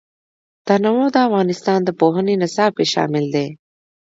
[0.67, 3.47] تنوع د افغانستان د پوهنې نصاب کې شامل دي.